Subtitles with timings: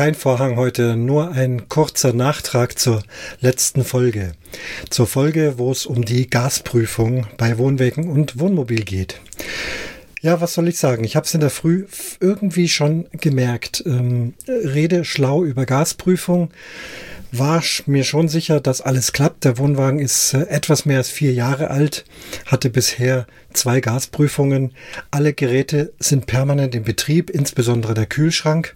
[0.00, 3.02] Kein Vorhang heute, nur ein kurzer Nachtrag zur
[3.42, 4.32] letzten Folge.
[4.88, 9.20] Zur Folge, wo es um die Gasprüfung bei Wohnwegen und Wohnmobil geht.
[10.22, 11.04] Ja, was soll ich sagen?
[11.04, 11.84] Ich habe es in der Früh
[12.18, 13.82] irgendwie schon gemerkt.
[13.84, 16.50] Ähm, rede schlau über Gasprüfung
[17.32, 19.44] war mir schon sicher, dass alles klappt.
[19.44, 22.04] Der Wohnwagen ist äh, etwas mehr als vier Jahre alt,
[22.46, 24.72] hatte bisher zwei Gasprüfungen.
[25.10, 28.74] Alle Geräte sind permanent in Betrieb, insbesondere der Kühlschrank.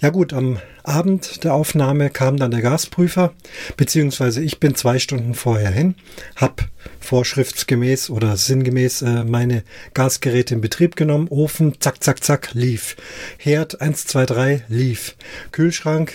[0.00, 3.32] Ja gut, am Abend der Aufnahme kam dann der Gasprüfer,
[3.76, 5.96] beziehungsweise ich bin zwei Stunden vorher hin,
[6.36, 6.68] hab
[7.00, 9.64] vorschriftsgemäß oder sinngemäß äh, meine
[9.94, 11.28] Gasgeräte in Betrieb genommen.
[11.28, 12.96] Ofen, zack, zack, zack, lief.
[13.38, 15.16] Herd 1, 2, 3, lief.
[15.50, 16.12] Kühlschrank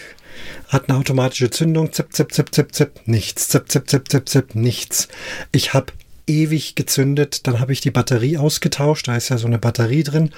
[0.68, 4.56] hat eine automatische Zündung, zip, zip, zip, zip, zip, nichts, zip, zip, zip, zip, zip,
[4.56, 5.08] nichts.
[5.52, 5.94] Ich habe
[6.28, 10.32] ewig gezündet, dann habe ich die Batterie ausgetauscht, da ist ja so eine Batterie drin,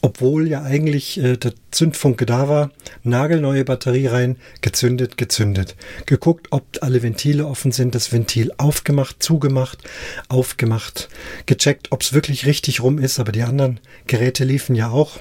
[0.00, 2.70] obwohl ja eigentlich äh, der Zündfunke da war,
[3.02, 5.74] nagelneue Batterie rein, gezündet, gezündet,
[6.06, 9.78] geguckt, ob alle Ventile offen sind, das Ventil aufgemacht, zugemacht,
[10.28, 11.08] aufgemacht,
[11.46, 15.18] gecheckt, ob es wirklich richtig rum ist, aber die anderen Geräte liefen ja auch.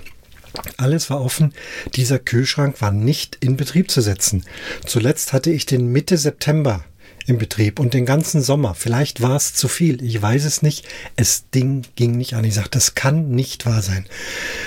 [0.78, 1.54] Alles war offen.
[1.96, 4.44] Dieser Kühlschrank war nicht in Betrieb zu setzen.
[4.86, 6.84] Zuletzt hatte ich den Mitte September
[7.28, 8.74] im Betrieb und den ganzen Sommer.
[8.74, 10.86] Vielleicht war es zu viel, ich weiß es nicht.
[11.16, 12.44] Es Ding ging nicht an.
[12.44, 14.06] Ich sagte, das kann nicht wahr sein.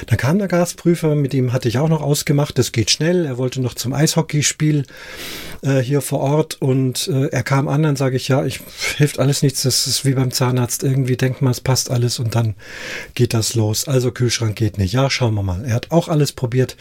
[0.06, 3.26] Dann kam der Gasprüfer, mit ihm hatte ich auch noch ausgemacht, das geht schnell.
[3.26, 4.84] Er wollte noch zum Eishockeyspiel
[5.62, 8.60] äh, hier vor Ort und äh, er kam an, dann sage ich, ja, ich
[8.96, 10.82] hilft alles nichts, das ist wie beim Zahnarzt.
[10.82, 12.54] Irgendwie denkt man, es passt alles und dann
[13.14, 13.88] geht das los.
[13.88, 14.92] Also Kühlschrank geht nicht.
[14.92, 15.64] Ja, schauen wir mal.
[15.64, 16.76] Er hat auch alles probiert.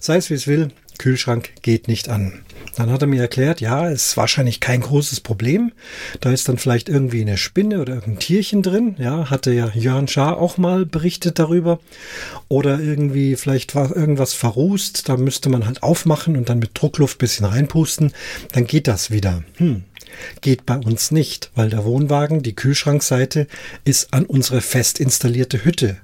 [0.00, 2.44] Sei es wie es will, Kühlschrank geht nicht an.
[2.76, 5.72] Dann hat er mir erklärt, ja, ist wahrscheinlich kein großes Problem.
[6.20, 8.94] Da ist dann vielleicht irgendwie eine Spinne oder irgendein Tierchen drin.
[8.98, 11.80] Ja, hatte ja Jörn Schaar auch mal berichtet darüber.
[12.48, 15.08] Oder irgendwie vielleicht war irgendwas verrußt.
[15.08, 18.12] Da müsste man halt aufmachen und dann mit Druckluft bisschen reinpusten.
[18.52, 19.42] Dann geht das wieder.
[19.56, 19.84] Hm.
[20.40, 23.46] Geht bei uns nicht, weil der Wohnwagen, die Kühlschrankseite,
[23.84, 25.96] ist an unsere fest installierte Hütte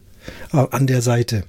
[0.53, 1.45] äh, an der Seite.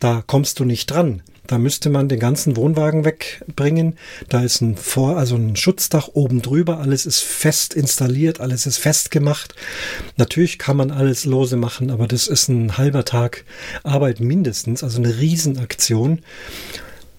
[0.00, 1.22] Da kommst du nicht dran.
[1.46, 3.98] Da müsste man den ganzen Wohnwagen wegbringen.
[4.28, 6.78] Da ist ein Vor, also ein Schutzdach oben drüber.
[6.78, 9.54] Alles ist fest installiert, alles ist festgemacht.
[10.16, 13.44] Natürlich kann man alles lose machen, aber das ist ein halber Tag
[13.82, 16.20] Arbeit mindestens, also eine Riesenaktion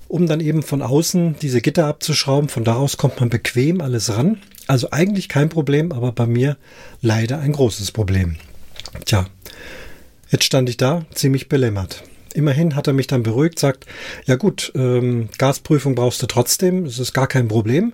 [0.07, 2.49] um dann eben von außen diese Gitter abzuschrauben.
[2.49, 4.39] Von daraus kommt man bequem alles ran.
[4.67, 6.57] Also eigentlich kein Problem, aber bei mir
[7.01, 8.35] leider ein großes Problem.
[9.05, 9.25] Tja,
[10.29, 12.03] jetzt stand ich da ziemlich belämmert.
[12.33, 13.85] Immerhin hat er mich dann beruhigt, sagt,
[14.25, 17.93] ja gut, ähm, Gasprüfung brauchst du trotzdem, es ist gar kein Problem.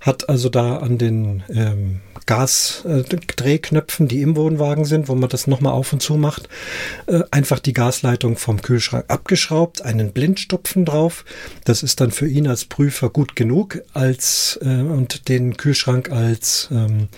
[0.00, 5.72] Hat also da an den ähm, Gasdrehknöpfen, die im Wohnwagen sind, wo man das nochmal
[5.72, 6.48] auf und zu macht,
[7.06, 11.24] äh, einfach die Gasleitung vom Kühlschrank abgeschraubt, einen Blindstopfen drauf.
[11.64, 16.68] Das ist dann für ihn als Prüfer gut genug, als äh, und den Kühlschrank als
[16.72, 17.08] ähm,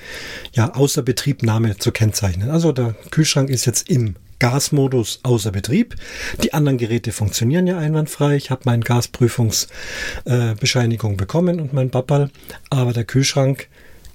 [0.53, 2.51] ja Außerbetriebnahme zu kennzeichnen.
[2.51, 5.95] Also der Kühlschrank ist jetzt im Gasmodus außer Betrieb.
[6.43, 8.37] Die anderen Geräte funktionieren ja einwandfrei.
[8.37, 12.31] Ich habe meine Gasprüfungsbescheinigung äh, bekommen und mein Bappal,
[12.71, 13.69] aber der Kühlschrank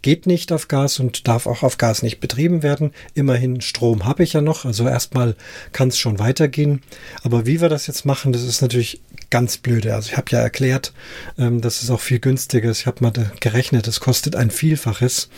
[0.04, 2.92] geht nicht auf Gas und darf auch auf Gas nicht betrieben werden.
[3.16, 5.36] Immerhin Strom habe ich ja noch, also erstmal
[5.72, 6.84] kann es schon weitergehen.
[7.24, 9.02] Aber wie wir das jetzt machen, das ist natürlich
[9.32, 9.96] ganz blöde.
[9.96, 10.94] Also ich habe ja erklärt,
[11.40, 12.70] ähm, das ist auch viel günstiger.
[12.70, 15.30] Ich habe mal gerechnet, es kostet ein Vielfaches.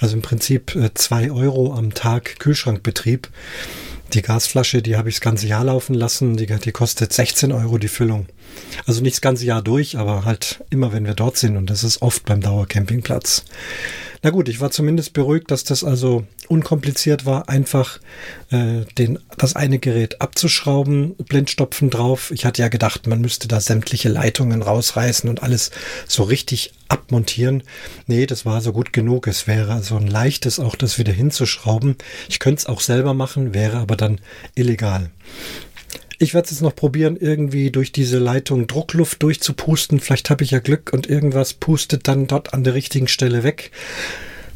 [0.00, 3.28] Also im Prinzip äh, zwei Euro am Tag Kühlschrankbetrieb.
[4.12, 6.36] Die Gasflasche, die habe ich das ganze Jahr laufen lassen.
[6.36, 8.26] Die, die kostet 16 Euro die Füllung.
[8.86, 11.56] Also nicht das ganze Jahr durch, aber halt immer, wenn wir dort sind.
[11.56, 13.44] Und das ist oft beim Dauercampingplatz.
[14.22, 18.00] Na gut, ich war zumindest beruhigt, dass das also unkompliziert war, einfach
[18.50, 22.30] äh, den, das eine Gerät abzuschrauben, Blindstopfen drauf.
[22.30, 25.70] Ich hatte ja gedacht, man müsste da sämtliche Leitungen rausreißen und alles
[26.06, 27.62] so richtig abmontieren.
[28.06, 29.26] Nee, das war so gut genug.
[29.26, 31.96] Es wäre so ein leichtes, auch das wieder hinzuschrauben.
[32.28, 34.20] Ich könnte es auch selber machen, wäre aber dann
[34.54, 35.10] illegal.
[36.18, 40.00] Ich werde es jetzt noch probieren, irgendwie durch diese Leitung Druckluft durchzupusten.
[40.00, 43.70] Vielleicht habe ich ja Glück und irgendwas pustet dann dort an der richtigen Stelle weg.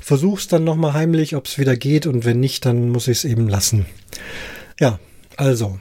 [0.00, 3.24] Versuch's dann nochmal heimlich, ob es wieder geht und wenn nicht, dann muss ich es
[3.24, 3.86] eben lassen.
[4.78, 4.98] Ja,
[5.36, 5.78] also,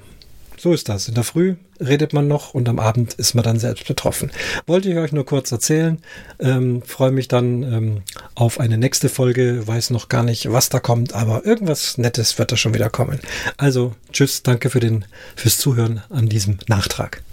[0.58, 1.08] so ist das.
[1.08, 4.30] In der Früh redet man noch und am Abend ist man dann selbst betroffen.
[4.68, 6.00] Wollte ich euch nur kurz erzählen.
[6.40, 8.02] Ähm, Freue mich dann ähm,
[8.36, 9.66] auf eine nächste Folge.
[9.66, 13.20] Weiß noch gar nicht, was da kommt, aber irgendwas Nettes wird da schon wieder kommen.
[13.56, 15.06] Also, tschüss, danke für den,
[15.38, 17.24] fürs Zuhören an diesem Nachtrag.